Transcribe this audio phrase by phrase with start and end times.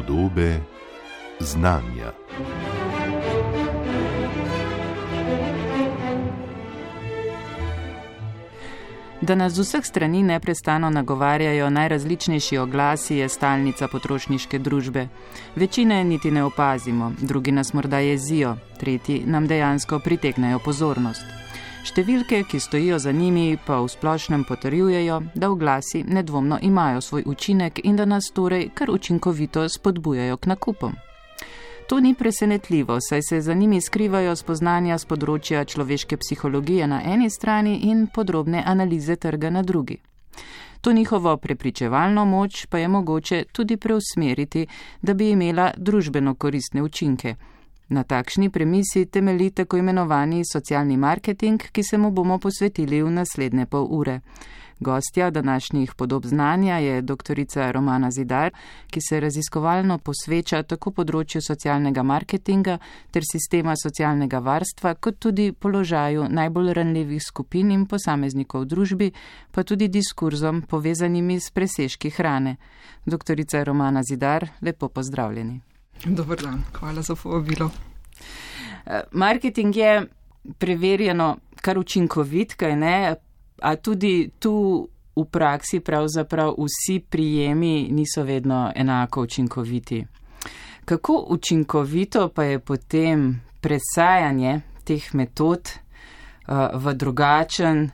[0.00, 0.60] podobe
[1.40, 2.12] znanja.
[9.20, 15.08] Da nas z vseh strani neprestano nagovarjajo najrazličnejši oglasi, je stalnica potrošniške družbe.
[15.56, 21.22] Večine niti ne opazimo, drugi nas morda jezijo, tretji nam dejansko pritegnejo pozornost.
[21.80, 27.80] Številke, ki stojijo za njimi, pa v splošnem potrjujejo, da oglasi nedvomno imajo svoj učinek
[27.84, 30.92] in da nas torej kar učinkovito spodbujajo k nakupom.
[31.88, 37.30] To ni presenetljivo, saj se za njimi skrivajo spoznanja z področja človeške psihologije na eni
[37.30, 39.96] strani in podrobne analize trga na drugi.
[40.80, 44.66] To njihovo prepričevalno moč pa je mogoče tudi preusmeriti,
[45.02, 47.34] da bi imela družbeno koristne učinke.
[47.90, 53.66] Na takšni premisi temelji tako imenovani socialni marketing, ki se mu bomo posvetili v naslednje
[53.66, 54.20] pol ure.
[54.80, 57.40] Gostja današnjih podob znanja je dr.
[57.72, 58.52] Romana Zidar,
[58.90, 62.78] ki se raziskovalno posveča tako področju socialnega marketinga
[63.10, 69.12] ter sistema socialnega varstva, kot tudi položaju najbolj ranljivih skupin in posameznikov v družbi,
[69.50, 72.56] pa tudi diskurzom povezanimi s presežki hrane.
[73.04, 73.36] Dr.
[73.64, 75.60] Romana Zidar, lepo pozdravljeni.
[76.04, 77.70] Dobar dan, hvala za povabilo.
[79.12, 80.06] Marketing je
[80.58, 83.14] preverjeno kar učinkovit, kaj ne?
[83.62, 90.06] a tudi tu v praksi pravzaprav vsi prijemi niso vedno enako učinkoviti.
[90.84, 97.90] Kako učinkovito pa je potem presajanje teh metod uh, v drugačen,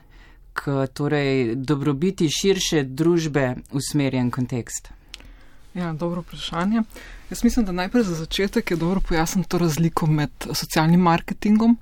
[0.53, 4.96] k torej dobrobiti širše družbe usmerjen kontekst?
[5.77, 6.81] Ja, dobro vprašanje.
[7.29, 11.77] Jaz mislim, da najprej za začetek je dobro pojasniti to razliko med socialnim marketingom,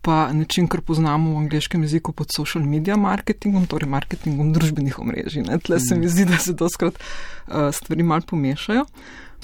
[0.00, 5.44] pa način, kar poznamo v angliškem jeziku pod social media marketingom, torej marketingom družbenih omrežij.
[5.62, 8.86] Tle se mi zdi, da se doskrat uh, stvari mal pomešajo.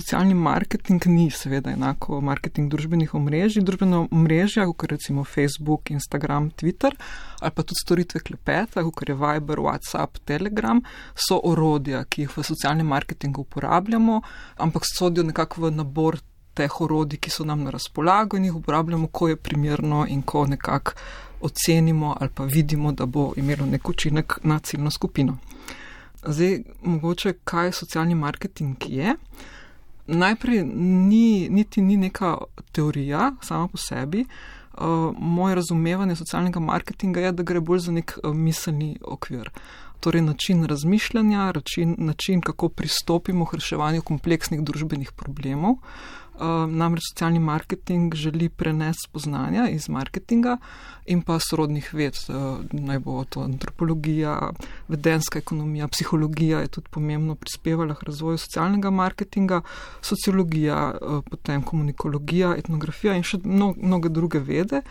[0.00, 3.60] Socialni marketing ni seveda enako marketing družbenih omrežij.
[3.68, 6.96] Družbeno omrežje, kot recimo Facebook, Instagram, Twitter
[7.40, 10.80] ali pa tudi storitve klepeta, kot je Viber, WhatsApp, Telegram,
[11.14, 14.22] so orodja, ki jih v socialnem marketingu uporabljamo,
[14.56, 16.20] ampak sodijo nekako v nabor
[16.56, 20.46] teh orodij, ki so nam na razpolago in jih uporabljamo, ko je primerno in ko
[20.46, 20.96] nekako
[21.40, 25.38] ocenimo ali pa vidimo, da bo imelo nek učinek na ciljno skupino.
[26.24, 29.16] Zdaj, mogoče, kaj socialni marketing je.
[30.10, 32.36] Najprej ni, niti ni neka
[32.72, 34.24] teorija sama po sebi.
[34.80, 39.50] Uh, moje razumevanje socialnega marketinga je, da gre bolj za nek uh, miselni okvir.
[40.00, 45.74] Torej, način razmišljanja, način, način kako pristopimo k reševanju kompleksnih družbenih problemov.
[46.40, 50.56] Uh, Ehm, namreč socialni marketing želi prenesti spoznanja iz marketinga
[51.06, 54.52] in pa sorodnih ved, ehm, naj bo to antropologija,
[54.88, 59.60] vedenska ekonomija, psihologija je tudi pomembno prispevala k razvoju socialnega marketinga,
[60.00, 64.82] sociologija, ehm, potem komunikologija, etnografija in še mnoge druge vede.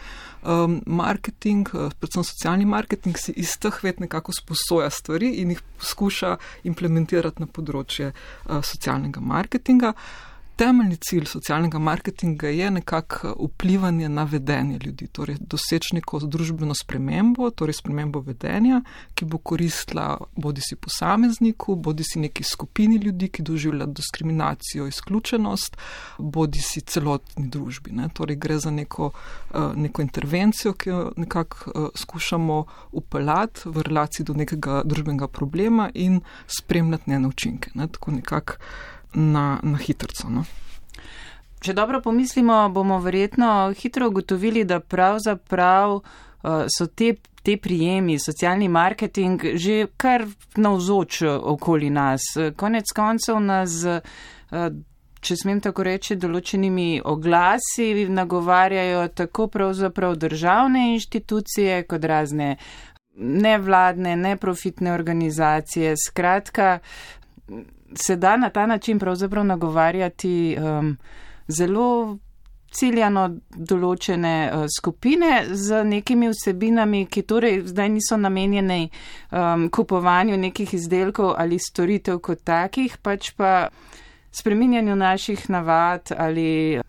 [0.85, 1.67] Marketing,
[1.99, 7.47] predvsem socialni marketing, si iz teh ved nekako sposoja stvari in jih poskuša implementirati na
[7.47, 8.13] področje
[8.47, 9.93] socialnega marketinga
[10.59, 17.47] temeljni cilj socialnega marketinga je nekako vplivanje na vedenje ljudi, torej doseči neko družbeno spremembo,
[17.49, 18.81] torej spremembo vedenja,
[19.15, 25.77] ki bo koristila bodi si posamezniku, bodi si neki skupini ljudi, ki doživlja diskriminacijo, izključenost,
[26.17, 27.95] bodi si celotni družbi.
[27.95, 28.09] Ne.
[28.13, 29.11] Torej gre za neko,
[29.53, 35.89] eh, neko intervencijo, ki jo nekako eh, skušamo upeljati v relaciji do nekega družbenega problema
[35.93, 37.71] in spremljati njene učinke.
[37.73, 37.87] Ne.
[37.87, 38.53] Tako nekako
[39.13, 40.29] na, na hitro.
[40.29, 40.45] No?
[41.59, 46.03] Če dobro pomislimo, bomo verjetno hitro ugotovili, da pravzaprav uh,
[46.71, 50.23] so te, te prijemi, socialni marketing že kar
[50.55, 52.21] navzoč okoli nas.
[52.55, 54.69] Konec koncev nas, uh,
[55.19, 62.53] če smem tako reči, določenimi oglasi nagovarjajo tako pravzaprav državne inštitucije kot razne
[63.19, 65.95] nevladne, neprofitne organizacije.
[65.99, 66.79] Skratka,
[67.95, 70.97] se da na ta način pravzaprav nagovarjati um,
[71.47, 72.17] zelo
[72.71, 80.73] ciljano določene uh, skupine z nekimi vsebinami, ki torej zdaj niso namenjene um, kupovanju nekih
[80.77, 83.69] izdelkov ali storitev kot takih, pač pa
[84.31, 86.79] spreminjanju naših navad ali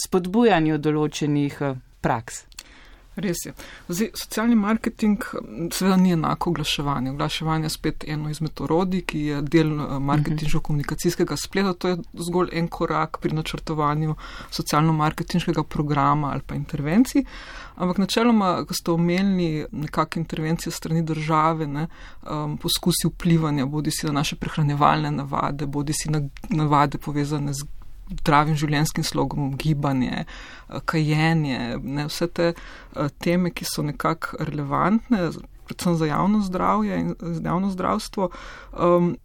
[0.00, 2.45] spodbujanju določenih uh, praks.
[3.16, 3.52] Res je.
[3.88, 5.22] Zdaj, socialni marketing
[5.72, 7.10] seveda ni enako oglaševanje.
[7.10, 11.72] Oglaševanje je spet eno izmed orodij, ki je del eh, marketinško-komunikacijskega spleta.
[11.72, 11.96] To je
[12.28, 14.14] zgolj en korak pri načrtovanju
[14.50, 17.24] socialno-marketinškega programa ali pa intervencij.
[17.76, 21.86] Ampak načeloma, ko ste omenili nekakšne intervencije strani države, ne,
[22.22, 27.64] um, poskusi vplivanja, bodi si na naše prehranjevalne navade, bodi si na navade povezane z
[28.10, 30.24] zdravim življenjskim slogom, gibanje,
[30.86, 32.52] kajenje, ne, vse te
[33.22, 35.30] teme, ki so nekako relevantne,
[35.66, 38.30] predvsem za javno zdravje in javno zdravstvo.
[38.72, 39.16] Um,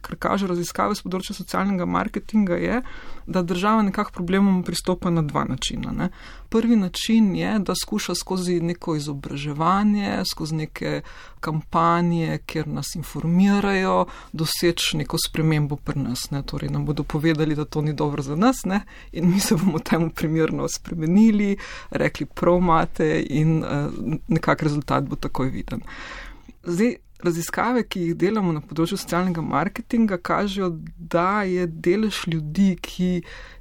[0.00, 2.82] kar kaže raziskave z področja socialnega marketinga, je,
[3.26, 5.92] da država nekako problemom pristopa na dva načina.
[5.92, 6.08] Ne.
[6.50, 11.00] Prvi način je, da skuša skozi neko izobraževanje, skozi neke
[11.40, 16.30] kampanje, kjer nas informirajo, doseči neko spremembo pri nas.
[16.30, 16.42] Ne.
[16.42, 18.80] Torej nam bodo povedali, da to ni dobro za nas ne.
[19.12, 21.56] in mi se bomo temu primerno spremenili,
[21.90, 23.68] rekli prav imate in uh,
[24.28, 25.80] nekak rezultat bo takoj viden.
[26.64, 33.10] Zdaj, Raziskave, ki jih delamo na področju socialnega marketinga, kažejo, da je delež ljudi, ki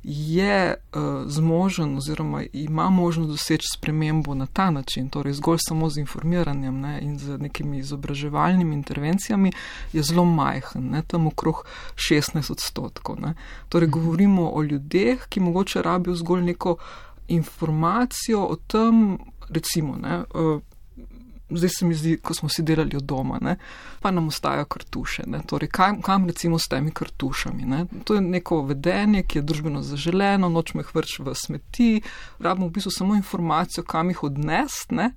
[0.03, 5.99] je uh, zmožen oziroma ima možnost doseči spremembo na ta način, torej zgolj samo z
[6.05, 9.51] informiranjem ne, in z nekimi izobraževalnimi intervencijami,
[9.93, 11.65] je zelo majhen, ne, tam okrog
[11.95, 13.19] 16 odstotkov.
[13.19, 13.33] Ne.
[13.69, 16.77] Torej govorimo o ljudeh, ki mogoče rabijo zgolj neko
[17.27, 19.17] informacijo o tem,
[19.49, 20.61] recimo, ne, uh,
[21.49, 23.55] zdaj se mi zdi, ko smo si delali od doma, ne,
[23.99, 25.23] pa nam ostajajo kartuše.
[25.27, 27.65] Ne, torej, kam, kam recimo s temi kartušami?
[27.65, 27.85] Ne?
[28.03, 31.91] To je neko vedenje, ki je družbeno zaželeno, nočemo jih vrč v smeti,
[32.39, 34.95] rabimo v bistvu samo informacijo, kam jih odnesti.
[34.95, 35.11] Ne?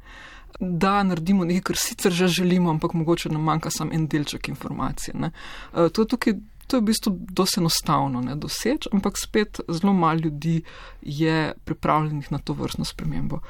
[0.61, 5.14] Da naredimo nekaj, kar sicer že želimo, ampak mogoče nam manjka samo en delček informacije.
[5.17, 6.34] E, to je tukaj
[6.72, 10.62] to je v bistvu dosti enostavno ne doseči, ampak spet zelo malo ljudi
[11.02, 13.40] je pripravljenih na to vrstno spremembo.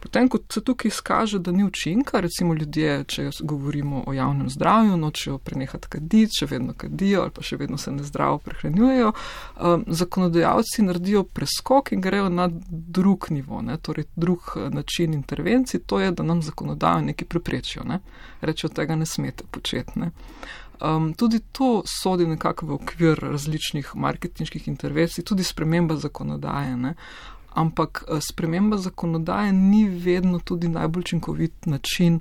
[0.00, 4.96] Potem, ko se tukaj izkaže, da ni učinka, recimo ljudje, če govorimo o javnem zdravju,
[4.96, 10.86] nočejo prenehati kaditi, še vedno kadijo ali pa še vedno se nezdravo prehranjujejo, um, zakonodajalci
[10.88, 16.16] naredijo preskok in grejo na drug nivo, ne, torej drug eh, način intervencij, to je,
[16.16, 18.00] da nam zakonodajo nekaj preprečijo, ne,
[18.40, 20.00] rečejo, tega ne smete početi.
[20.00, 20.10] Ne.
[20.80, 26.76] Um, tudi to sodi nekako v okvir različnih marketinških intervencij, tudi sprememba zakonodaje.
[26.76, 26.94] Ne?
[27.54, 32.20] Ampak eh, sprememba zakonodaje ni vedno tudi najbolj učinkovit način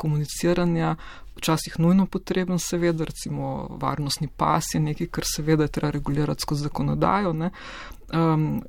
[0.00, 0.96] komuniciranja,
[1.36, 6.62] včasih nujno potreben, seveda, recimo varnostni pas je nekaj, kar seveda je treba regulirati skozi
[6.62, 8.62] zakonodajo, um,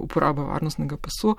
[0.00, 1.36] uporaba varnostnega pasu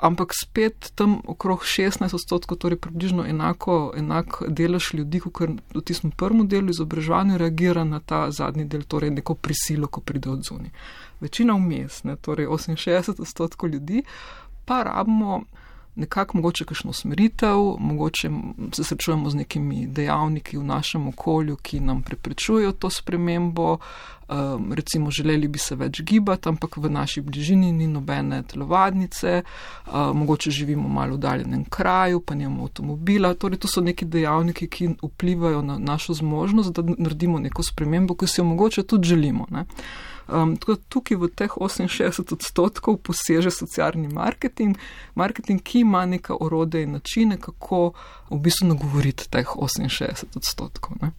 [0.00, 6.10] ampak spet tam okrog 16 odstotkov, torej približno enako, enak delež ljudi, kot v tistem
[6.10, 10.72] prvem delu izobraževanja, reagira na ta zadnji del, torej neko prisilo, ko pride od zunaj.
[11.20, 14.02] Večina vmes, torej 68 odstotkov ljudi,
[14.64, 15.44] pa rabimo
[16.00, 18.30] nekako mogoče kakšno usmeritev, mogoče
[18.72, 23.78] se srečujemo z nekimi dejavniki v našem okolju, ki nam preprečujejo to spremembo.
[24.30, 29.92] Um, recimo, želeli bi se več gibati, ampak v naši bližini ni nobene telovadnice, uh,
[30.14, 33.34] mogoče živimo malo v daljenem kraju, pa nimamo avtomobila.
[33.34, 38.26] Torej, to so neki dejavniki, ki vplivajo na našo zmožnost, da naredimo neko spremembo, ki
[38.26, 39.46] si jo mogoče tudi želimo.
[39.50, 39.66] Ne?
[40.30, 40.56] Um,
[40.88, 44.78] tukaj v teh 68 odstotkov poseže socialni marketing,
[45.14, 47.92] marketing, ki ima neka orode in načine, kako
[48.30, 50.96] v bistvu nagovoriti teh 68 odstotkov.
[51.02, 51.10] Ne.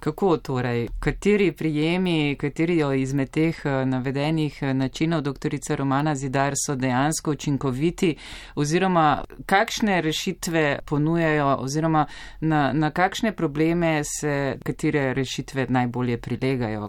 [0.00, 6.74] Kako torej, kateri prijemi, kateri izmed teh eh, navedenih eh, načinov doktorice Romana Zidar so
[6.74, 8.16] dejansko učinkoviti
[8.54, 12.06] oziroma kakšne rešitve ponujajo oziroma
[12.40, 16.88] na, na kakšne probleme se katere rešitve najbolje prilegajo?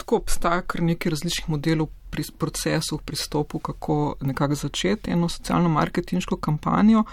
[0.00, 7.04] Tako obstaja kar nekaj različnih modelov pri procesu, pristopu, kako nekako začeti eno socialno-marketinško kampanjo.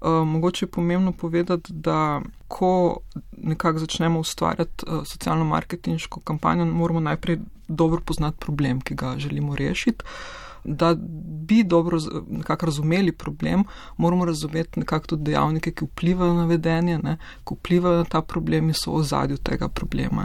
[0.00, 2.96] Uh, mogoče je pomembno povedati, da ko
[3.32, 10.04] nekako začnemo ustvarjati uh, socialno-marketinško kampanjo, moramo najprej dobro poznati problem, ki ga želimo rešiti.
[10.64, 10.94] Da
[11.46, 11.98] bi dobro
[12.28, 13.64] nekako razumeli problem,
[13.96, 18.68] moramo razumeti nekako tudi dejavnike, ki vplivajo na vedenje, ne, ki vplivajo na ta problem
[18.68, 20.24] in so v zadju tega problema.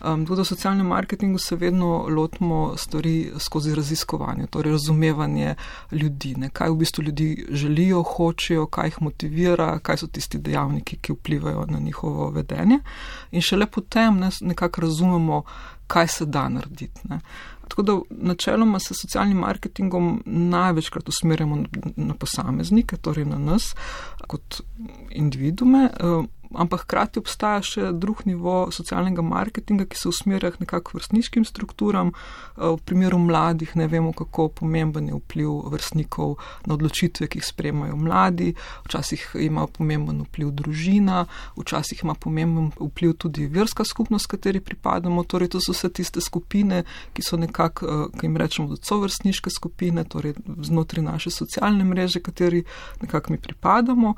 [0.00, 5.54] Um, tudi v socialnem marketingu se vedno lotimo stvari skozi raziskovanje, torej razumevanje
[5.92, 10.96] ljudi, ne, kaj v bistvu ljudi želijo, hočejo, kaj jih motivira, kaj so tisti dejavniki,
[10.96, 12.78] ki vplivajo na njihovo vedenje.
[13.30, 15.42] In šele potem ne, nekako razumemo,
[15.86, 17.00] kaj se da narediti.
[17.08, 17.20] Ne.
[17.68, 21.64] Tako da načeloma se socialnim marketingom največkrat usmerjamo
[21.96, 23.74] na posameznike, torej na nas
[24.26, 24.60] kot
[25.10, 25.90] individume.
[26.54, 32.12] Ampak hkrati obstaja še drug nivo socialnega marketinga, ki se usmerja k nekakšnim vrstniškim strukturam.
[32.12, 37.46] Eh, v primeru mladih ne vemo, kako pomemben je vpliv vrstnikov na odločitve, ki jih
[37.46, 38.54] spremajo mladi.
[38.84, 45.24] Včasih ima pomemben vpliv družina, včasih ima pomemben vpliv tudi verska skupnost, kateri pripadamo.
[45.24, 49.00] Torej, to so vse tiste skupine, ki so nekako, eh, ki jim rečemo, da so
[49.00, 52.64] vrstniške skupine, torej znotraj naše socialne mreže, kateri
[53.00, 54.14] nekako mi pripadamo.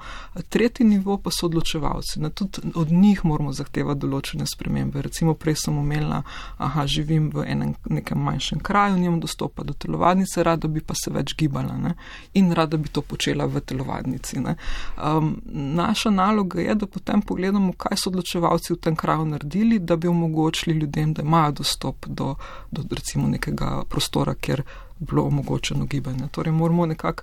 [0.48, 2.30] Tretji nivo pa so odločevalci Ne?
[2.30, 5.02] Tudi od njih moramo zahtevati določene spremembe.
[5.02, 6.22] Recimo prej sem omenila,
[6.58, 11.10] aha, živim v enem nekem manjšem kraju, nimam dostopa do telovadnice, rada bi pa se
[11.10, 11.94] več gibala ne?
[12.34, 14.40] in rada bi to počela v telovadnici.
[14.42, 15.36] Um,
[15.76, 20.08] naša naloga je, da potem pogledamo, kaj so odločevalci v tem kraju naredili, da bi
[20.08, 22.34] omogočili ljudem, da imajo dostop do,
[22.70, 24.62] do recimo nekega prostora, kjer
[24.98, 26.28] bilo omogočeno gibanje.
[26.30, 27.22] Torej, moramo nekako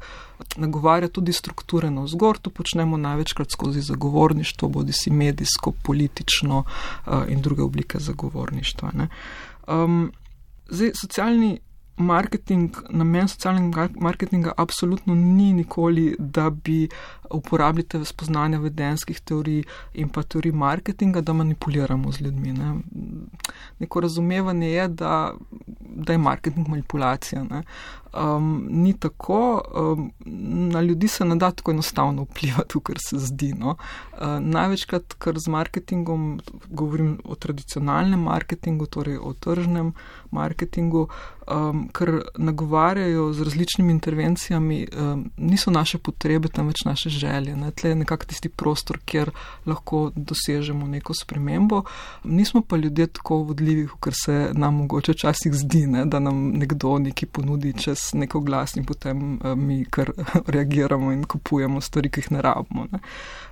[0.55, 7.13] nagovarjati tudi strukture na vzgor, to počnemo največkrat skozi zagovorništvo, bodi si medijsko, politično uh,
[7.27, 8.91] in druge oblike zagovorništva.
[9.67, 10.11] Um,
[10.69, 11.59] zdaj, socialni
[11.97, 16.89] marketing, namen socialnega marketinga absolutno ni nikoli, da bi
[17.31, 19.63] uporabili te spoznanja vedenskih teorij
[19.93, 22.53] in pa teorij marketinga, da manipuliramo z ljudmi.
[22.53, 22.75] Ne.
[23.79, 25.33] Neko razumevanje je, da,
[25.95, 27.43] da je marketing manipulacija.
[27.43, 27.63] Ne.
[28.13, 30.11] Um, ni tako, um,
[30.71, 33.53] na ljudi se ne da tako enostavno vplivati, kar se zdi.
[33.57, 33.75] No.
[34.11, 39.93] Uh, največkrat, ker z marketingom, govorim o tradicionalnem marketingu, torej o tržnem
[40.31, 41.07] marketingu,
[41.47, 47.55] um, ker nagovarjajo z različnimi intervencijami, um, niso naše potrebe, temveč naše želje.
[47.55, 47.71] Ne?
[47.71, 49.31] Tle je nekako tisti prostor, kjer
[49.65, 51.83] lahko dosežemo neko spremembo.
[52.23, 56.05] Nismo pa ljudje tako vodljivi, kot se nam mogoče včasih zdi, ne?
[56.05, 60.11] da nam nekdo nekaj ponudi čez neko glas in potem uh, mi kar
[60.55, 62.87] reagiramo in kupujemo stvari, ki jih ne rabimo.
[62.91, 62.99] Ne?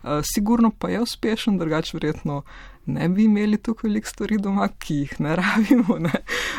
[0.03, 2.41] Uh, sigurno pa je uspešen, drugače verjetno
[2.85, 5.97] ne bi imeli tako velik stvari doma, ki jih ne rabimo.
[5.99, 6.11] Ne?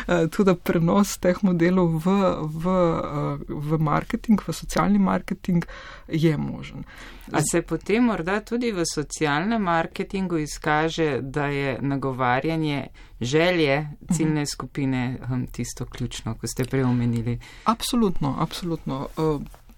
[0.07, 2.15] Eh, tudi prenos teh modelov v,
[2.63, 5.65] v, eh, v marketing, v socialni marketing
[6.07, 6.83] je možen.
[7.31, 12.87] A se potem morda tudi v socialnem marketingu izkaže, da je nagovarjanje
[13.21, 17.39] želje ciljne skupine hm, tisto ključno, ko ste preomenili?
[17.65, 19.07] Absolutno, absolutno.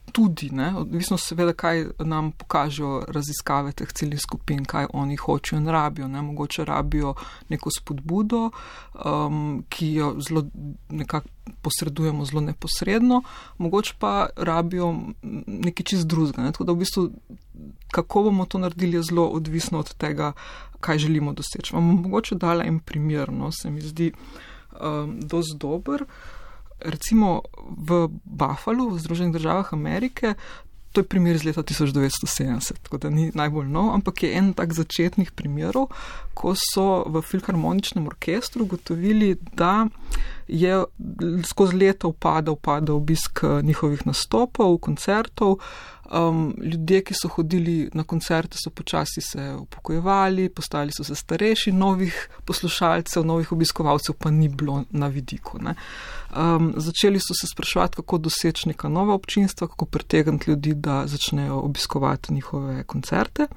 [0.07, 5.59] Uh, tudi, ne, odvisno seveda, kaj nam pokažejo raziskave teh ciljnih skupin, kaj oni hočejo
[5.59, 6.07] in rabijo.
[6.07, 6.21] Ne.
[6.21, 7.13] Mogoče rabijo
[7.49, 8.49] neko spodbudo,
[9.05, 10.45] um, ki jo zelo
[10.89, 11.27] nekako
[11.61, 13.21] posredujemo zelo neposredno,
[13.57, 14.95] mogoče pa rabijo
[15.47, 16.41] nekaj čist drugega.
[16.41, 16.51] Ne.
[16.51, 17.09] Tako da v bistvu,
[17.91, 20.31] kako bomo to naredili, je zelo odvisno od tega,
[20.79, 21.75] kaj želimo doseči.
[21.75, 24.11] Vam mogoče dala en primer, no, se mi zdi
[24.81, 26.05] um, dosti dober
[26.79, 30.35] recimo v Buffalu, v Združenih državah Amerike,
[30.95, 34.71] to je primer iz leta 1970, tako da ni najbolj nov, ampak je en tak
[34.73, 35.89] začetnih primerov,
[36.33, 39.87] ko so v filharmoničnem orkestru gotovili, da
[40.47, 40.83] je
[41.43, 45.59] skozi leta upadal, upadal obisk njihovih nastopov, koncertov.
[46.11, 51.71] Um, ljudje, ki so hodili na koncerte, so počasi se upokojevali, postali so se starejši,
[51.71, 55.57] novih poslušalcev, novih obiskovalcev pa ni bilo na vidiku.
[55.57, 61.59] Um, začeli so se spraševati, kako doseči neka nova občinstva, kako pritegniti ljudi, da začnejo
[61.59, 63.47] obiskovati njihove koncerte.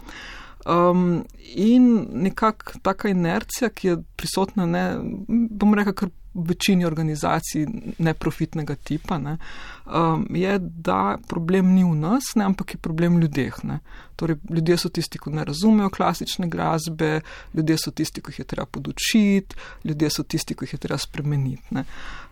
[0.66, 1.24] Um,
[1.54, 4.96] in nekakšna taka inercija, ki je prisotna, ne,
[5.28, 6.08] bom rekel, kar
[6.48, 7.66] večini organizacij
[7.98, 9.38] neprofitnega tipa, ne,
[9.86, 13.64] um, je, da problem ni v nas, ne, ampak je problem v ljudeh.
[13.64, 13.80] Ne.
[14.18, 17.20] Torej, ljudje so tisti, ki ne razumejo klasične glasbe,
[17.54, 20.98] ljudje so tisti, ki jih je treba podučiti, ljudje so tisti, ki jih je treba
[20.98, 21.84] spremeniti.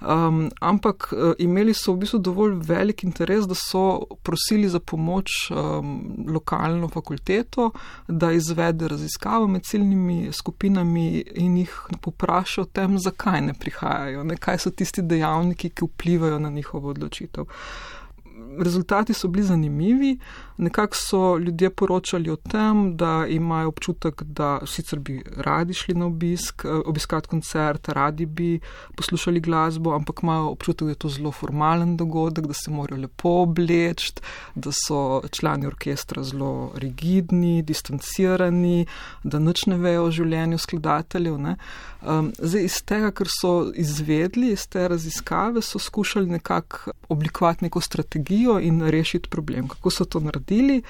[0.03, 5.31] Um, ampak uh, imeli so v bistvu dovolj velik interes, da so prosili za pomoč
[5.51, 7.71] um, lokalno fakulteto,
[8.09, 13.55] da izvede raziskavo med ciljnimi skupinami in jih popraša o tem, zakaj ne
[13.97, 17.45] prihajajo, ne, kaj so tisti dejavniki, ki vplivajo na njihovo odločitev.
[18.59, 20.19] Rezultati so bili zanimivi,
[20.57, 26.07] nekako so ljudje poročali o tem, da imajo občutek, da sicer bi radi šli na
[26.07, 28.61] obisk, eh, obiskati koncert, radi bi
[28.97, 33.29] poslušali glasbo, ampak imajo občutek, da je to zelo formalen dogodek, da se morajo lepo
[33.29, 34.13] obleči,
[34.55, 38.87] da so člani orkestra zelo rigidni, distancirani,
[39.25, 41.35] da nič ne vejo o življenju skladateljev.
[41.37, 47.81] Um, zdaj, iz tega, kar so izvedli, iz te raziskave, so skušali nekako oblikovati neko
[47.81, 49.69] strategijo in rešiti problem.
[49.69, 50.83] Kako so to naredili.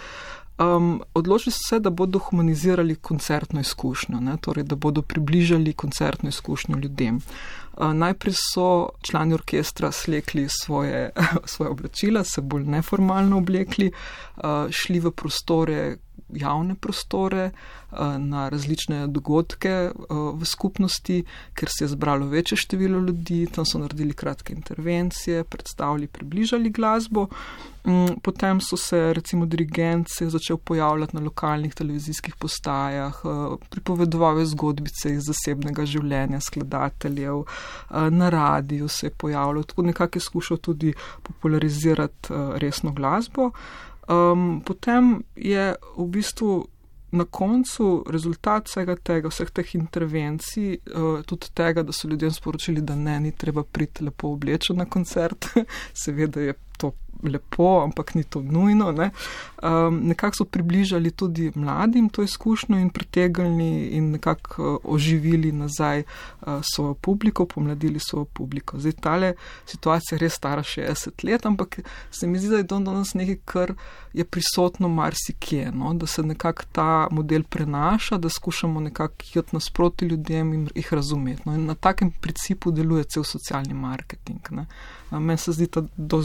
[0.59, 4.37] Um, odločili so se, da bodo humanizirali koncertno izkušnjo, ne?
[4.41, 7.21] torej da bodo približali koncertno izkušnjo ljudem.
[7.77, 11.11] Uh, najprej so člani orkestra slekli svoje,
[11.53, 13.93] svoje oblačila, se bolj neformalno oblekli,
[14.37, 15.97] uh, šli v prostore,
[16.29, 17.51] javne prostore,
[17.93, 19.93] eh, na različne dogodke eh,
[20.35, 26.07] v skupnosti, ker se je zbralo večje število ljudi, tam so naredili kratke intervencije, predstavili,
[26.07, 27.27] približali glasbo.
[27.87, 35.13] Mm, potem so se recimo dirigence začel pojavljati na lokalnih televizijskih postajah, eh, pripovedovali zgodbice
[35.13, 37.45] iz zasebnega življenja skladateljev,
[38.11, 40.93] na radiju se je pojavljal, tako nekako je skušal tudi
[41.23, 43.51] popularizirati resno glasbo.
[44.07, 46.65] Um, potem je v bistvu
[47.11, 52.83] na koncu rezultat vsega tega, vseh teh intervencij, uh, tudi tega, da so ljudem sporočili,
[52.83, 55.49] da ne, ni treba priti lepo oblečen na koncert,
[56.05, 56.93] seveda je to
[57.23, 58.93] lepo, ampak ni to nujno.
[58.93, 59.11] Ne.
[59.63, 66.03] Um, nekako so približali tudi mladim to izkušnjo in pritegnili in nekako uh, oživili nazaj
[66.03, 68.79] uh, svojo publiko, pomladili svojo publiko.
[68.79, 69.35] Zdaj, tale
[69.67, 71.81] situacija je res stara 60 let, ampak
[72.11, 73.73] se mi zdi, da je to danes nekaj, kar
[74.13, 80.05] je prisotno marsikje, no, da se nekako ta model prenaša, da skušamo nekako jeti nasproti
[80.05, 81.43] ljudem in jih razumeti.
[81.45, 84.41] No, in na takem principu deluje cel socialni marketing.
[85.11, 86.23] Meni se zdi, da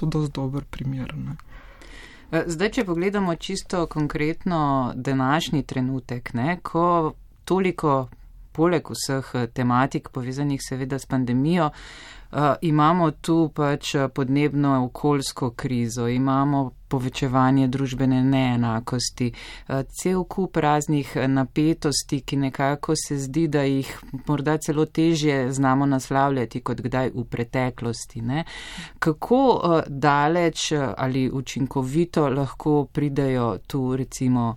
[0.00, 1.14] to dosti dober primer.
[1.16, 1.36] Ne.
[2.32, 7.14] E, zdaj, če pogledamo čisto konkretno današnji trenutek, ne, ko
[7.44, 8.08] toliko,
[8.52, 12.10] poleg vseh tematik povezanih seveda s pandemijo, uh,
[12.60, 19.32] imamo tu pač podnebno okoljsko krizo, imamo povečevanje družbene neenakosti,
[20.02, 23.90] cel kup raznih napetosti, ki nekako se zdi, da jih
[24.26, 28.22] morda celo težje znamo naslavljati kot kdaj v preteklosti.
[28.22, 28.44] Ne?
[28.98, 34.56] Kako daleč ali učinkovito lahko pridejo tu recimo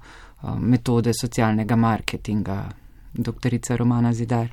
[0.60, 2.64] metode socialnega marketinga,
[3.13, 4.48] doktorica Romana Zidar?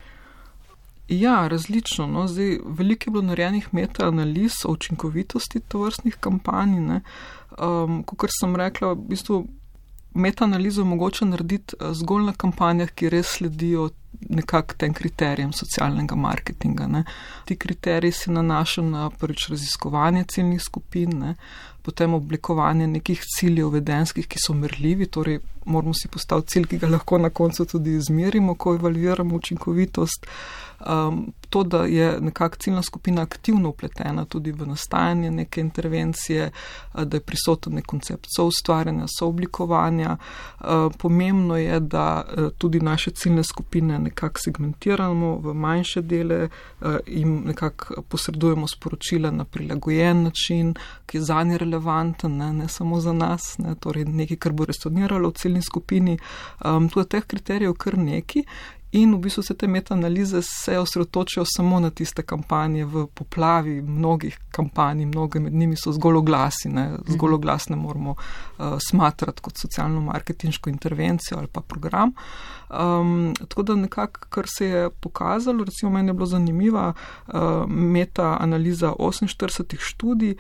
[1.09, 2.07] Ja, različno.
[2.07, 2.29] No.
[2.29, 7.01] Zdaj, veliko je bilo narejenih metaanaliz o učinkovitosti tovrstnih kampanj.
[7.59, 9.47] Um, Kot sem rekla, v bistvu
[10.15, 13.91] metaanalizo mogoče narediti eh, zgolj na kampanjah, ki res sledijo
[14.29, 16.87] nekako tem kriterijem socialnega marketinga.
[16.87, 17.05] Ne.
[17.45, 21.35] Ti kriteriji se nanašajo na prvič raziskovanje ciljnih skupin, ne,
[21.83, 26.89] potem oblikovanje nekih ciljev vedenskih, ki so merljivi, torej moramo si postaviti cilj, ki ga
[26.89, 30.27] lahko na koncu tudi izmerimo, ko evalviramo učinkovitost.
[30.81, 36.51] Um, to, da je nekako ciljna skupina aktivno upletena tudi v nastajanje neke intervencije,
[36.95, 40.17] da je prisoten nek koncept soustvarjanja, sooblikovanja.
[40.61, 40.67] Uh,
[40.99, 47.43] pomembno je, da uh, tudi naše ciljne skupine nekako segmentiramo v manjše dele uh, in
[47.47, 50.75] nekako posredujemo sporočila na prilagojen način,
[51.07, 54.65] ki je za nje relevanten, ne, ne samo za nas, ne, torej nekaj, kar bo
[54.65, 56.19] resoniralo v ciljni skupini.
[56.65, 58.45] Um, tu je teh kriterijev kar neki
[58.93, 64.39] In v bistvu se te metanalize se osredotočajo samo na tiste kampanje v poplavi mnogih
[64.51, 71.39] kampanj, mnoge med njimi so zgolj oglasine, zgolj oglasne moramo uh, smatrati kot socialno-marketinško intervencijo
[71.39, 72.13] ali pa program.
[72.71, 77.35] Um, tako da nekako, kar se je pokazalo, recimo meni je bilo zanimiva uh,
[77.69, 80.35] meta-analiza 48 študij,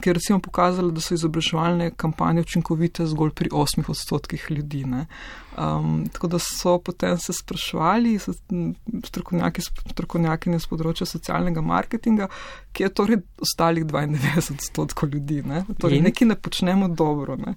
[0.00, 4.84] ki je recimo pokazala, da so izobraževalne kampanje učinkovite zgolj pri 8 odstotkih ljudi.
[4.84, 5.06] Ne.
[5.56, 8.18] Um, tako da so potem se sprašvali,
[9.04, 12.28] strokovnjaki, strokovnjaki z področja socialnega marketinga,
[12.76, 15.40] ki je torej ostalih 92 odstotkov ljudi.
[15.46, 15.64] Ne?
[15.80, 17.38] Torej, nekaj ne počnemo dobro.
[17.40, 17.56] Ne?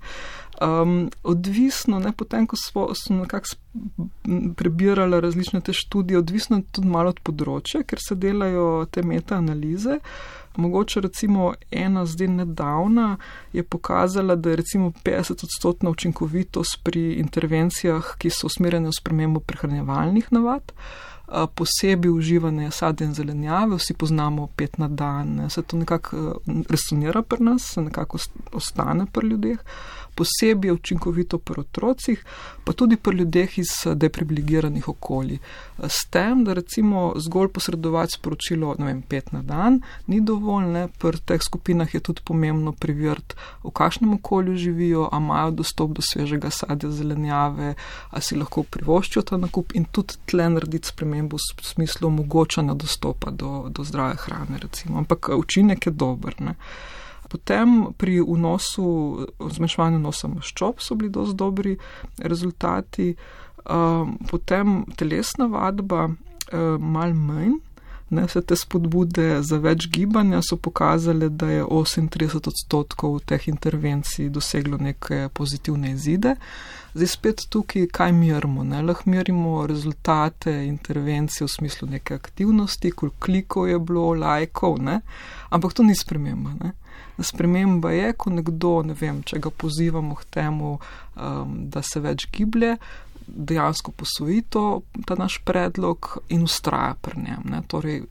[0.63, 3.59] Um, odvisno, ne, potem, ko smo, smo nekako
[4.55, 9.99] prebirali različne te študije, odvisno tudi malo od področja, ker se delajo te meta-analize.
[10.59, 13.17] Mogoče recimo ena zdaj nedavna
[13.53, 19.39] je pokazala, da je recimo 50 odstotna učinkovitost pri intervencijah, ki so usmerjene v spremembo
[19.39, 20.73] prehranjevalnih navad,
[21.55, 25.49] posebej uživanje sadja in zelenjave, vsi poznamo pet na dan, ne.
[25.49, 28.17] se to nekako resonira pri nas, se nekako
[28.53, 29.59] ostane pri ljudeh
[30.19, 32.23] posebej učinkovito pri otrocih,
[32.63, 35.39] pa tudi pri ljudeh iz eh, deprivilegiranih okolij.
[35.87, 40.83] S tem, da recimo zgolj posredovati sporočilo, ne vem, pet na dan, ni dovolj, ne,
[40.99, 46.03] pri teh skupinah je tudi pomembno preveriti, v kakšnem okolju živijo, a imajo dostop do
[46.03, 47.73] svežega sadja zelenjave,
[48.09, 53.31] a si lahko privoščijo ta nakup in tudi tle narediti spremembo v smislu omogočanja dostopa
[53.31, 54.97] do, do zdrave hrane, recimo.
[54.97, 56.35] Ampak eh, učinek je dober.
[56.43, 56.55] Ne.
[57.29, 58.85] Potem pri vnosu,
[59.39, 61.75] zmanjševanju nosa maščob so bili dosti dobri
[62.17, 63.13] rezultati,
[63.69, 67.59] um, potem telesna vadba, um, mal manj.
[68.09, 74.31] Ne, vse te spodbude za več gibanja so pokazale, da je 38 odstotkov teh intervencij
[74.33, 76.33] doseglo neke pozitivne izide.
[76.93, 78.65] Zdaj spet tukaj, kaj merimo?
[78.65, 85.01] Lahko merimo rezultate intervencije v smislu neke aktivnosti, koliko klikov je bilo, lajkov, ne?
[85.49, 86.57] ampak to ni sprememba.
[86.63, 86.73] Ne?
[87.21, 90.77] Sprememba je, ko nekdo, ne vem, če ga pozivamo k temu,
[91.15, 92.77] um, da se več giblje,
[93.27, 97.59] dejansko posvoji to, ta naš predlog in ustraja pri njem.
[97.67, 98.01] Torej,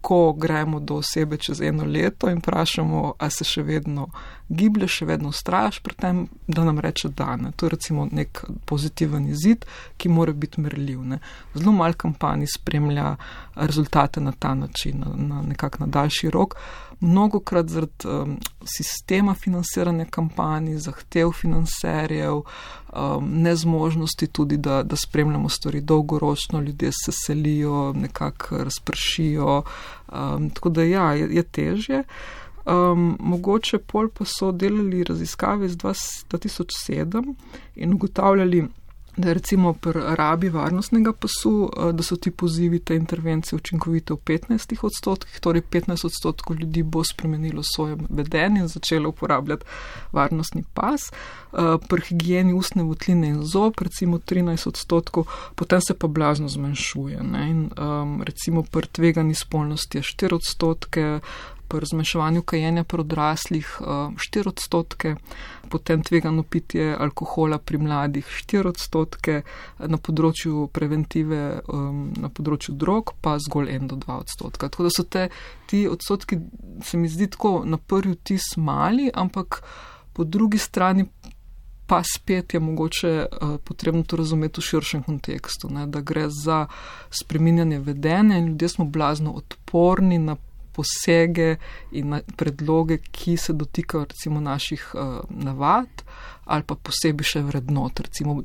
[0.00, 4.08] ko gremo do osebe čez eno leto in vprašamo, ali se še vedno
[4.48, 7.36] giblje, še vedno ustrajaš pri tem, da nam reče da.
[7.36, 7.52] Ne.
[7.56, 11.04] To je recimo nek pozitiven izid, ki mora biti merljiv.
[11.04, 11.20] Ne.
[11.54, 13.16] Zelo mal kampanji spremlja
[13.54, 16.56] rezultate na ta način, na, na nekak na daljši rok.
[17.00, 25.80] mnogokrat zaradi um, sistema financiranja kampanj, zahtev financerjev, um, nezmožnosti tudi, da, da spremljamo stvari
[25.80, 29.62] dolgoročno, ljudje se selijo, nekako razpršijo.
[30.12, 32.04] Um, tako da ja, je, je težje.
[32.68, 37.34] Um, mogoče pol pa so delali raziskave iz 2007
[37.76, 38.66] in ugotavljali,
[39.16, 44.14] da je recimo pri rabi varnostnega pasu, eh, da so ti pozivi te intervencije učinkovite
[44.14, 49.64] v 15 odstotkih, torej 15 odstotkov ljudi bo spremenilo svoje vedenje in začelo uporabljati
[50.12, 51.10] varnostni pas.
[51.10, 51.56] Eh,
[51.88, 57.22] pri higieni ustne votline in zob, recimo 13 odstotkov, potem se pa blazno zmanjšuje.
[57.22, 57.50] Ne?
[57.50, 61.20] In um, recimo pri tvegani spolnosti je 4 odstotke,
[61.68, 65.14] pri zmanjševanju kajenja pri odraslih 4 eh, odstotke,
[65.68, 69.42] potem tvegano pitje alkohola pri mladih 4 odstotke,
[69.78, 71.42] na področju preventive,
[72.18, 74.70] na področju drog pa zgolj 1 do 2 odstotka.
[74.72, 75.28] Tako da so te,
[75.68, 76.40] ti odstotki,
[76.84, 79.62] se mi zdi tako na prvi vtis mali, ampak
[80.16, 81.08] po drugi strani.
[81.88, 86.66] Pa spet je mogoče uh, potrebno to razumeti v širšem kontekstu, ne, da gre za
[87.08, 90.36] spreminjanje vedenja in ljudje smo blazno odporni na
[90.78, 91.56] posege
[91.98, 96.06] in predloge, ki se dotikajo recimo naših uh, navad
[96.48, 98.00] ali pa posebej še vrednot.
[98.06, 98.38] Recimo,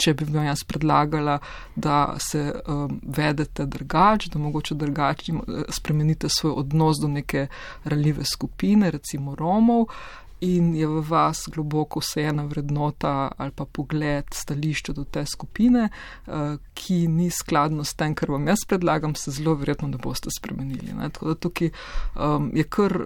[0.00, 1.36] če bi vam jaz predlagala,
[1.76, 5.34] da se um, vedete drugače, da mogoče drugače
[5.76, 7.46] spremenite svoj odnos do neke
[7.84, 9.92] ranljive skupine, recimo Romov,
[10.40, 15.88] in je v vas globoko vseena vrednota ali pa pogled, stališče do te skupine,
[16.26, 20.30] eh, ki ni skladno s tem, kar vam jaz predlagam, se zelo verjetno ne boste
[20.30, 20.92] spremenili.
[20.92, 21.10] Ne?
[21.10, 21.70] Tako da tukaj
[22.16, 23.04] um, je kar.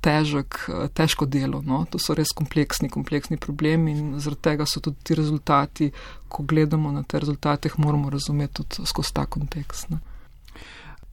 [0.00, 1.82] Težek, eh, težko delo, no?
[1.84, 5.90] to so res kompleksni, kompleksni problemi in zaradi tega so tudi ti rezultati,
[6.24, 9.90] ko gledamo na te rezultate, moramo razumeti tudi skozi ta kontekst.
[9.90, 9.98] Ne?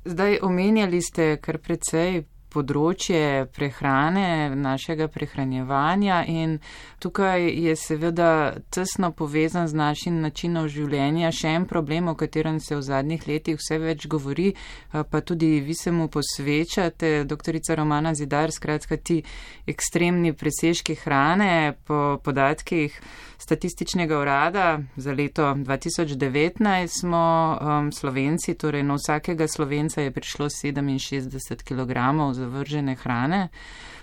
[0.06, 6.58] Zdaj omenjali ste kar precej področje prehrane, našega prehranjevanja in
[7.04, 8.30] tukaj je seveda
[8.74, 11.32] tesno povezan z našim načinom življenja.
[11.32, 14.54] Še en problem, o katerem se v zadnjih letih vse več govori,
[14.92, 19.22] pa tudi vi se mu posvečate, doktorica Romana Zidar, skratka ti
[19.68, 22.96] ekstremni presežki hrane po podatkih
[23.38, 31.64] statističnega urada za leto 2019 smo um, slovenci, torej na vsakega slovenca je prišlo 67
[31.64, 31.94] kg
[32.34, 33.48] zavržene hrane,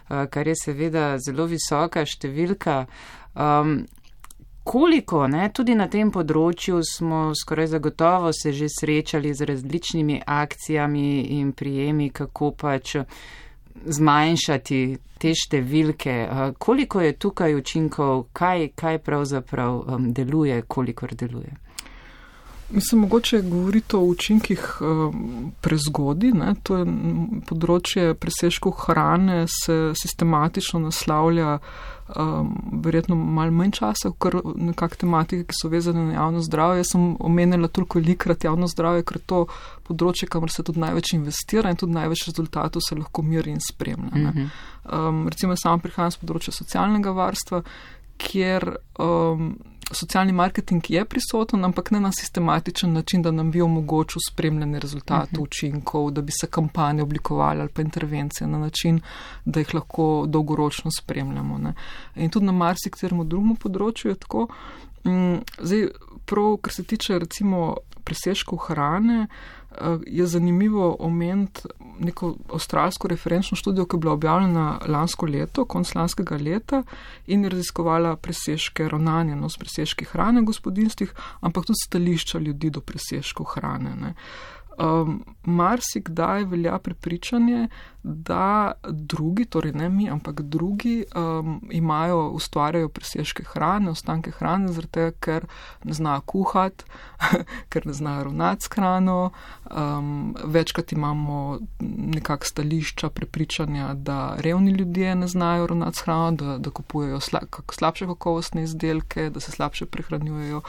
[0.08, 2.86] uh, kar je seveda zelo visoka številka.
[3.34, 3.84] Um,
[4.64, 11.20] Koliko, ne, tudi na tem področju smo skoraj zagotovo se že srečali z različnimi akcijami
[11.36, 12.94] in prijemi, kako pač
[13.86, 14.80] zmanjšati
[15.18, 16.16] te številke.
[16.58, 21.63] Koliko je tukaj učinkov, kaj, kaj pravzaprav deluje, kolikor deluje?
[22.70, 26.32] Mislim, mogoče govoriti o učinkih um, prezgodi.
[26.32, 26.54] Ne?
[26.62, 26.86] To je
[27.48, 31.58] področje presežkov hrane, se sistematično naslavlja
[32.08, 36.82] um, verjetno malo manj časa, ker nekakšne tematike, ki so vezane na javno zdravje.
[36.82, 39.44] Jaz sem omenila toliko velikrat javno zdravje, ker to
[39.84, 44.32] področje, kamor se tudi največ investira in tudi največ rezultatov se lahko miri in spremlja.
[44.32, 44.48] -hmm.
[44.88, 47.62] um, recimo, sam prihajam z področja socialnega varstva,
[48.18, 48.76] kjer.
[48.98, 49.58] Um,
[49.92, 55.22] socialni marketing je prisoten, ampak ne na sistematičen način, da nam bi omogočil spremljanje rezultatov,
[55.22, 55.40] uh mhm.
[55.40, 55.42] -huh.
[55.42, 59.00] učinkov, da bi se kampanje oblikovali ali pa intervencije na način,
[59.44, 61.58] da jih lahko dolgoročno spremljamo.
[61.58, 61.74] Ne.
[62.14, 64.48] In tudi na marsikaterem drugem področju je tako.
[65.04, 65.88] Mm, zdaj,
[66.26, 69.26] prav, kar se tiče recimo presežkov hrane,
[70.06, 76.36] je zanimivo omeniti neko avstralsko referenčno študijo, ki je bila objavljena lansko leto, konc lanskega
[76.36, 76.82] leta
[77.26, 82.80] in je raziskovala presežke ravnanja, no, presežke hrane v gospodinstvih, ampak tudi stališča ljudi do
[82.80, 83.96] presežkov hrane.
[84.00, 84.14] Ne.
[84.78, 87.68] Um, Marsikdaj velja prepričanje,
[88.02, 95.10] da drugi, torej ne mi, ampak drugi um, imajo, ustvarjajo presežke hrane, ostanke hrane, zato
[95.20, 95.46] ker
[95.84, 96.84] ne znajo kuhati,
[97.72, 99.30] ker ne znajo ravnati s hrano.
[99.70, 101.58] Um, večkrat imamo
[102.14, 107.40] nekak stališča prepričanja, da revni ljudje ne znajo ravnati s hrano, da, da kupujejo sla,
[107.72, 110.60] slabše kakovostne izdelke, da se slabše prehranjujejo.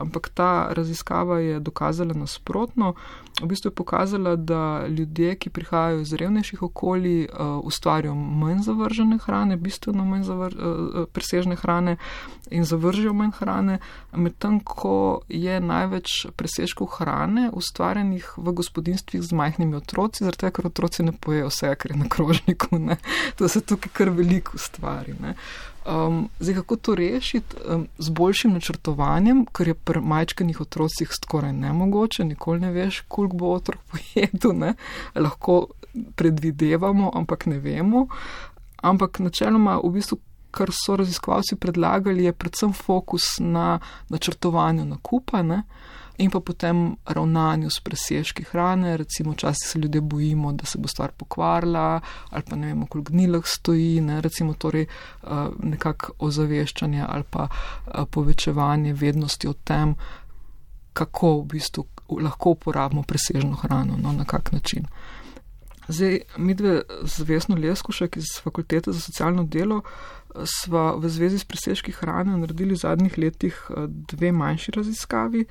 [0.00, 2.94] Ampak ta raziskava je dokazala nasprotno.
[3.42, 9.18] V bistvu je pokazala, da ljudje, ki prihajajo iz revnejših okolij, uh, ustvarjajo manj zavržene
[9.18, 11.96] hrane, bistveno manj zavr, uh, presežne hrane
[12.50, 13.78] in zavržijo manj hrane,
[14.12, 21.02] medtem ko je največ presežkov hrane ustvarjenih v gospodinstvih z majhnimi otroci, zato ker otroci
[21.02, 22.78] ne pojejo vse, kar je na krožniku.
[22.78, 22.96] Ne.
[23.38, 25.14] To se tukaj kar veliko ustvari.
[25.20, 25.34] Ne.
[25.86, 31.52] Um, zdaj, kako to rešiti um, z boljšim načrtovanjem, ker je pri majčkanih otrocih skoraj
[31.52, 34.52] nemogoče, nikoli ne veš, koliko bo otrok pojedel.
[34.58, 34.74] Ne?
[35.14, 35.66] Lahko
[36.16, 38.06] predvidevamo, ampak ne vemo.
[38.82, 40.18] Ampak načeloma, v bistvu,
[40.50, 45.42] kar so raziskovalci predlagali, je predvsem fokus na načrtovanju nakupa.
[45.42, 45.62] Ne?
[46.20, 50.88] In pa potem ravnanju s presežki hrane, recimo, včasih se ljudje bojimo, da se bo
[50.88, 54.20] stvar pokvarila, ali pa ne vemo, koliko gnilih stoji, ne?
[54.20, 54.86] recimo, torej
[55.62, 57.48] nekako ozaveščanje ali pa
[58.10, 59.94] povečevanje vednosti o tem,
[60.92, 61.86] kako v bistvu
[62.20, 64.86] lahko uporabimo presežno hrano, no, na kak način.
[65.88, 69.82] Zdaj, mi dve z Vesno Leskušek iz Fakultete za socialno delo
[70.44, 73.56] sva v zvezi s presežki hrane naredili v zadnjih letih
[73.88, 75.44] dve manjši raziskavi.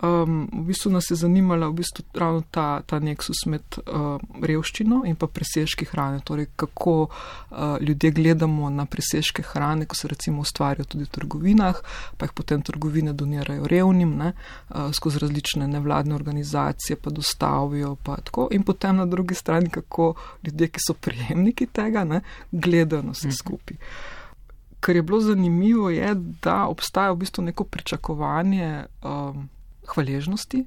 [0.00, 5.02] Um, v bistvu nas je zanimala v bistvu ravno ta, ta neksus med uh, revščino
[5.06, 10.42] in pa presežki hrane, torej kako uh, ljudje gledamo na presežke hrane, ko se recimo
[10.42, 11.82] ustvarjajo tudi v trgovinah,
[12.16, 18.16] pa jih potem trgovine donirajo revnim, ne, uh, skozi različne nevladne organizacije, pa dostavijo, pa
[18.16, 18.48] tako.
[18.50, 23.30] In potem na drugi strani, kako ljudje, ki so prijemniki tega, ne, gledajo na vse
[23.30, 23.76] skupaj.
[24.80, 28.86] Kar je bilo zanimivo, je, da obstaja v bistvu neko pričakovanje.
[29.04, 29.50] Um,
[29.94, 30.66] hvaležnosti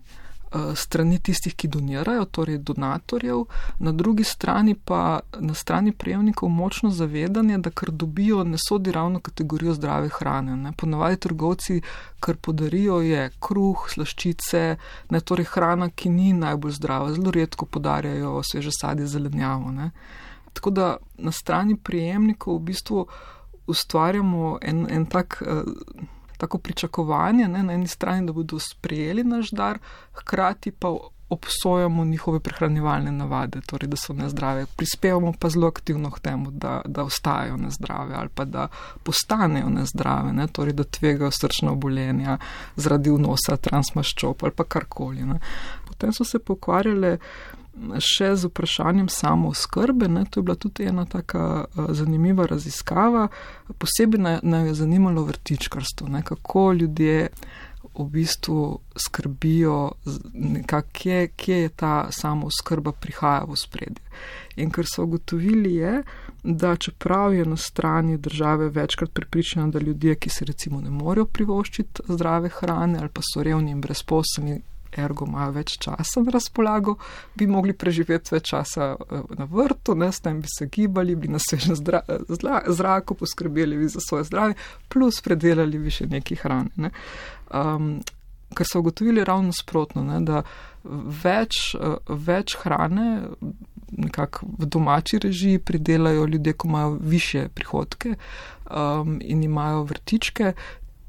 [0.76, 3.46] strani tistih, ki donirajo, torej donatorjev,
[3.80, 9.20] na drugi strani pa na strani prejemnikov močno zavedanje, da kar dobijo, ne sodi ravno
[9.20, 10.56] kategorijo zdrave hrane.
[10.56, 10.72] Ne.
[10.72, 11.82] Ponavadi trgovci,
[12.20, 14.78] kar podarijo, je kruh, slaščice,
[15.10, 19.72] ne torej hrana, ki ni najbolj zdrava, zelo redko podarjajo sveže sadje, zelenjavo.
[19.72, 19.92] Ne.
[20.54, 23.08] Tako da na strani prejemnikov v bistvu
[23.68, 25.42] ustvarjamo en, en tak.
[25.42, 29.80] Uh, tako pričakovanje ne, na eni strani, da bodo sprejeli naš dar,
[30.14, 30.96] hkrati pa
[31.30, 34.66] obsojamo njihove prehranjevalne navade, torej da so nezdrave.
[34.76, 38.68] Prispevamo pa zelo aktivno k temu, da, da ostajajo nezdrave ali pa da
[39.04, 42.38] postanejo nezdrave, ne, torej da tvegajo srčna obolenja
[42.76, 45.26] zaradi vnosa transmaščop ali pa karkoli.
[45.26, 45.40] Ne.
[45.88, 47.18] Potem so se pokvarjale
[48.00, 50.08] še z vprašanjem samo skrbe.
[50.08, 53.28] Ne, to je bila tudi ena taka zanimiva raziskava.
[53.78, 57.30] Posebej naj, naj je zanimalo vrtičkarstvo, ne, kako ljudje
[57.96, 59.92] v bistvu skrbijo,
[60.34, 64.04] nekak, kje, kje je ta samo skrba prihaja v spredje.
[64.56, 66.04] In kar so ugotovili je,
[66.44, 71.26] da čeprav je na strani države večkrat pripričana, da ljudje, ki se recimo ne morejo
[71.26, 74.62] privoščiti zdrave hrane ali pa so revni in brezposobni,
[74.98, 76.98] ergo imajo več časa na razpolago,
[77.36, 81.32] bi mogli preživeti več časa eh, na vrtu, ne, s tem bi se gibali, bi
[81.32, 81.78] na svežem
[82.68, 84.56] zraku poskrbeli bi za svoje zdravje,
[84.90, 86.72] plus predelali bi še nekaj hrane.
[86.76, 86.94] Ne.
[87.52, 87.98] Um,
[88.56, 90.44] Ker so ugotovili ravno sprotno, ne, da
[91.24, 93.08] več, eh, več hrane
[93.98, 100.54] nekako v domači režiji pridelajo ljudje, ko imajo više prihodke um, in imajo vrtičke,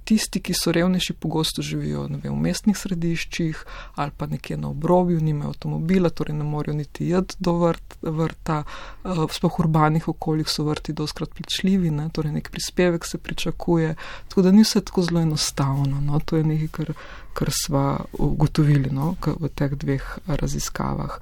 [0.07, 3.65] tisti, ki so revnejši, pogosto živijo vem, v mestnih središčih
[4.01, 8.63] ali pa nekje na obrobju, nimajo avtomobila, torej ne morejo niti jed do vrt, vrta.
[8.63, 12.09] Eh, v spoh urbanih okoljih so vrti doskrat plačljivi, ne?
[12.13, 13.95] torej nek prispevek se pričakuje.
[14.29, 16.01] Tako da ni vse tako zelo enostavno.
[16.01, 16.21] No?
[16.25, 16.93] To je nekaj, kar,
[17.35, 19.15] kar sva ugotovili no?
[19.27, 21.19] v teh dveh raziskavah.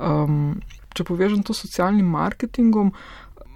[0.00, 0.60] Um,
[0.96, 2.92] če povežem to s socialnim marketingom,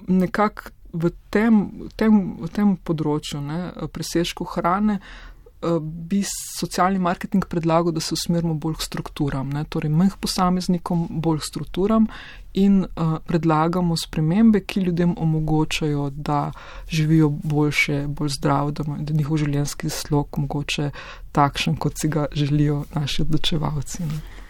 [0.06, 1.62] nekako v tem,
[1.96, 3.60] tem, v tem področju, ne,
[3.92, 9.92] presežku hrane, eh, bi socialni marketing predlagal, da se usmerimo bolj k strukturam, ne, torej
[9.92, 12.08] manj posameznikom, bolj k strukturam
[12.56, 16.52] in uh, predlagamo spremembe, ki ljudem omogočajo, da
[16.88, 20.88] živijo boljše, bolj zdravo, da, da njihov življenjski slog mogoče
[21.36, 24.08] takšen, kot si ga želijo naši odločevalci.
[24.08, 24.45] Ne.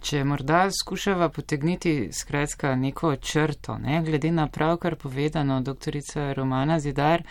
[0.00, 7.22] Če morda skušava potegniti skratka neko črto, ne, glede na pravkar povedano doktorica Romana Zidar,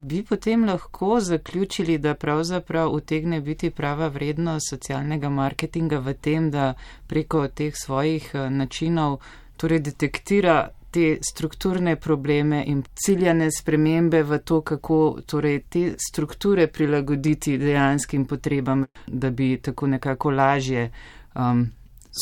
[0.00, 6.74] bi potem lahko zaključili, da pravzaprav utegne biti prava vrednost socialnega marketinga v tem, da
[7.06, 9.20] preko teh svojih eh, načinov
[9.56, 17.58] torej detektira te strukturne probleme in ciljane spremembe v to, kako torej te strukture prilagoditi
[17.58, 20.90] dejanskim potrebam, da bi tako nekako lažje
[21.34, 21.66] um,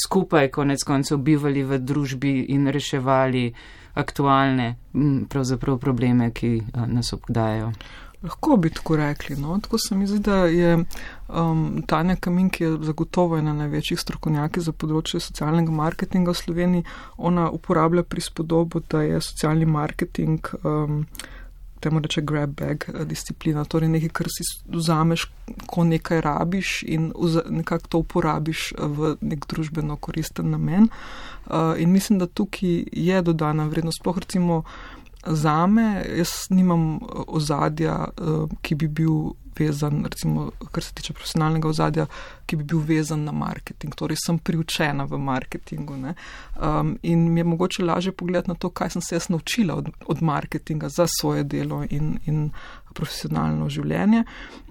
[0.05, 3.53] skupaj konec koncev bivali v družbi in reševali
[3.95, 4.77] aktualne
[5.29, 7.73] pravzaprav probleme, ki nas obdajo.
[8.23, 9.37] Lahko bi tako rekli.
[9.37, 9.59] No?
[9.63, 10.77] Tako se mi zdi, da je
[11.29, 16.85] um, Tanja Kamin, ki je zagotovo ena največjih strokovnjaki za področje socialnega marketinga v Sloveniji,
[17.19, 20.55] ona uporablja prispodobo, da je socialni marketing.
[20.63, 21.07] Um,
[21.83, 25.27] temu reče grab bag eh, disciplina, torej nekaj, kar si vzameš,
[25.67, 27.11] ko nekaj rabiš in
[27.51, 30.89] nekako to uporabiš eh, v nek družbeno koristen namen.
[30.89, 34.03] Eh, in mislim, da tukaj je dodana vrednost.
[34.05, 34.63] Poh recimo
[35.27, 38.09] za me, jaz nimam ozadja,
[38.63, 42.07] ki bi bil vezan, recimo, kar se tiče profesionalnega ozadja,
[42.47, 43.95] ki bi bil vezan na marketing.
[43.97, 48.91] Torej, sem priučena v marketingu um, in mi je mogoče lažje pogledati na to, kaj
[48.91, 52.51] sem se jaz naučila od, od marketinga za svoje delo in, in
[52.93, 54.25] profesionalno življenje.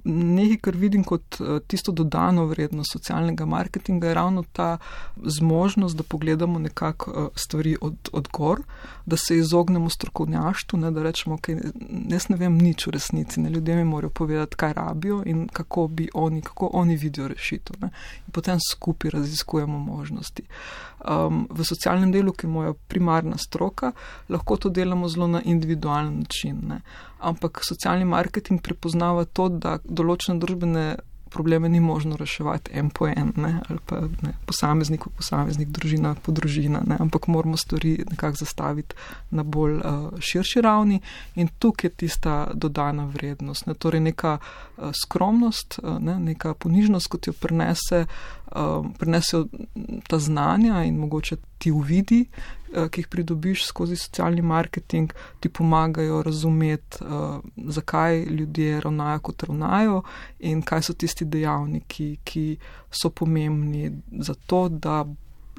[0.03, 4.77] Nekaj, kar vidim kot eh, tisto dodano vrednost socialnega marketinga, je ravno ta
[5.23, 8.63] zmožnost, da pogledamo nekako eh, stvari od, od gor,
[9.05, 11.59] da se izognemo strokovnjaštvu, ne, da rečemo, okay,
[12.09, 15.87] jaz ne vem nič v resnici, ne ljudje mi morajo povedati, kaj rabijo in kako
[15.87, 17.77] bi oni, kako oni vidijo rešitev.
[17.81, 17.91] Ne.
[18.27, 20.43] In potem skupaj raziskujemo možnosti.
[21.01, 23.91] Um, v socialnem delu, ki je moja primarna stroka,
[24.29, 26.61] lahko to delamo zelo na individualen način.
[26.67, 26.81] Ne
[27.21, 30.85] ampak socialni marketing prepoznava to, da določene družbene
[31.31, 36.15] probleme ni možno reševati en po en, ne, ali pa ne, posameznik po posameznik, družina
[36.15, 38.95] po družina, ne, ampak moramo stvari nekako zastaviti
[39.31, 39.83] na bolj uh,
[40.19, 40.99] širši ravni.
[41.35, 47.07] In tukaj je tista dodana vrednost, ne, torej neka uh, skromnost, uh, ne, neka ponižnost,
[47.07, 49.47] kot jo prenese, uh, prenesejo
[50.07, 56.23] ta znanja in mogoče ti uvidi, uh, ki jih pridobiš skozi socialni marketing, ti pomagajo
[56.25, 57.39] razumeti, uh,
[57.77, 60.01] zakaj ljudje ravnajo, kot ravnajo
[60.39, 62.45] in kaj so tisti dejavniki, ki
[62.89, 65.05] so pomembni za to, da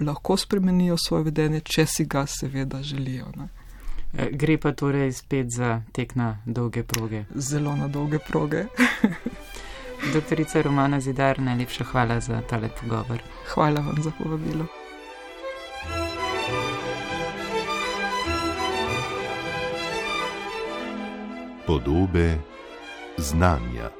[0.00, 3.30] lahko spremenijo svoje vedenje, če si ga seveda želijo.
[3.36, 3.48] Ne.
[4.18, 7.24] E, gre pa torej spet za tek na dolge proge.
[7.34, 8.66] Zelo na dolge proge.
[10.14, 13.22] Doktorica Romana Zidar, najlepša hvala za tale pogovor.
[13.54, 14.81] Hvala vam za povabilo.
[21.66, 22.38] Podobe
[23.16, 23.90] znanja.